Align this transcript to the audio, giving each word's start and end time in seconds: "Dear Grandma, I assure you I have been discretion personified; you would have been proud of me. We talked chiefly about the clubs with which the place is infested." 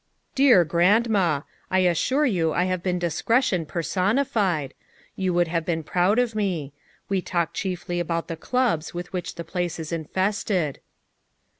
"Dear 0.33 0.65
Grandma, 0.65 1.41
I 1.69 1.81
assure 1.81 2.25
you 2.25 2.53
I 2.53 2.63
have 2.63 2.81
been 2.81 2.97
discretion 2.97 3.67
personified; 3.67 4.73
you 5.15 5.31
would 5.31 5.47
have 5.49 5.63
been 5.63 5.83
proud 5.83 6.17
of 6.17 6.33
me. 6.33 6.73
We 7.07 7.21
talked 7.21 7.53
chiefly 7.53 7.99
about 7.99 8.27
the 8.27 8.35
clubs 8.35 8.95
with 8.95 9.13
which 9.13 9.35
the 9.35 9.43
place 9.43 9.77
is 9.77 9.91
infested." 9.91 10.79